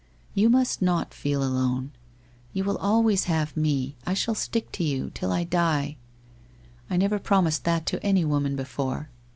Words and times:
'You 0.33 0.49
must 0.49 0.81
not 0.81 1.13
feel 1.13 1.43
alone. 1.43 1.91
You 2.53 2.63
will 2.63 2.77
always 2.79 3.25
have 3.25 3.55
mo, 3.55 3.89
I 4.03 4.15
shall 4.15 4.33
stick 4.33 4.71
to 4.71 4.83
you 4.83 5.11
till 5.13 5.31
I 5.31 5.43
die. 5.43 5.97
I 6.89 6.97
never 6.97 7.19
promised 7.19 7.65
that 7.65 7.85
to 7.85 8.01
any 8.03 8.25
woman 8.25 8.55
before. 8.55 9.11